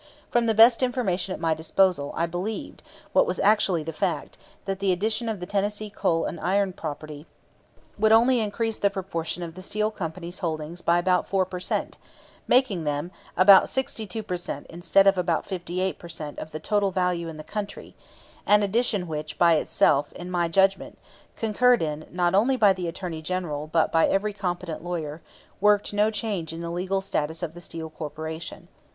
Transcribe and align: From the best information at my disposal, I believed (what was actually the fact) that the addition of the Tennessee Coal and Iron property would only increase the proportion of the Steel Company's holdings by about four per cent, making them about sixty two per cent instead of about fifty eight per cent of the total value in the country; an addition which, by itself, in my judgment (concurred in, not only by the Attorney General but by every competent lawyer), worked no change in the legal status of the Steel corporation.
From 0.31 0.47
the 0.47 0.55
best 0.55 0.81
information 0.81 1.31
at 1.31 1.39
my 1.39 1.53
disposal, 1.53 2.11
I 2.15 2.25
believed 2.25 2.81
(what 3.13 3.27
was 3.27 3.37
actually 3.39 3.83
the 3.83 3.93
fact) 3.93 4.35
that 4.65 4.79
the 4.79 4.91
addition 4.91 5.29
of 5.29 5.39
the 5.39 5.45
Tennessee 5.45 5.91
Coal 5.91 6.25
and 6.25 6.39
Iron 6.39 6.73
property 6.73 7.27
would 7.99 8.11
only 8.11 8.39
increase 8.39 8.79
the 8.79 8.89
proportion 8.89 9.43
of 9.43 9.53
the 9.53 9.61
Steel 9.61 9.91
Company's 9.91 10.39
holdings 10.39 10.81
by 10.81 10.97
about 10.97 11.27
four 11.27 11.45
per 11.45 11.59
cent, 11.59 11.99
making 12.47 12.83
them 12.83 13.11
about 13.37 13.69
sixty 13.69 14.07
two 14.07 14.23
per 14.23 14.37
cent 14.37 14.65
instead 14.71 15.05
of 15.05 15.19
about 15.19 15.45
fifty 15.45 15.81
eight 15.81 15.99
per 15.99 16.09
cent 16.09 16.39
of 16.39 16.49
the 16.49 16.59
total 16.59 16.89
value 16.89 17.27
in 17.27 17.37
the 17.37 17.43
country; 17.43 17.93
an 18.47 18.63
addition 18.63 19.07
which, 19.07 19.37
by 19.37 19.53
itself, 19.53 20.11
in 20.13 20.31
my 20.31 20.47
judgment 20.47 20.97
(concurred 21.35 21.83
in, 21.83 22.07
not 22.09 22.33
only 22.33 22.55
by 22.57 22.73
the 22.73 22.87
Attorney 22.87 23.21
General 23.21 23.67
but 23.67 23.91
by 23.91 24.07
every 24.07 24.33
competent 24.33 24.83
lawyer), 24.83 25.21
worked 25.59 25.93
no 25.93 26.09
change 26.09 26.53
in 26.53 26.59
the 26.61 26.71
legal 26.71 27.01
status 27.01 27.43
of 27.43 27.53
the 27.53 27.61
Steel 27.61 27.91
corporation. 27.91 28.67